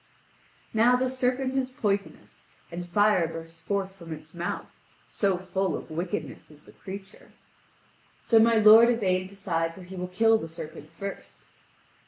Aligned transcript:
Now 0.73 0.95
the 0.95 1.07
serpent 1.07 1.53
is 1.53 1.69
poisonous, 1.69 2.45
and 2.71 2.89
fire 2.89 3.27
bursts 3.27 3.61
forth 3.61 3.93
from 3.95 4.11
its 4.11 4.33
mouth 4.33 4.71
so 5.07 5.37
full 5.37 5.77
of 5.77 5.91
wickedness 5.91 6.49
is 6.49 6.65
the 6.65 6.71
creature. 6.71 7.33
So 8.25 8.39
my 8.39 8.55
lord 8.55 8.89
Yvain 8.89 9.27
decides 9.27 9.75
that 9.75 9.89
he 9.89 9.95
will 9.95 10.07
kill 10.07 10.39
the 10.39 10.49
serpent 10.49 10.89
first. 10.97 11.41